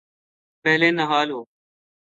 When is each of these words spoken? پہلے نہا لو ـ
پہلے 0.63 0.89
نہا 0.97 1.19
لو 1.27 1.39
ـ 1.45 1.47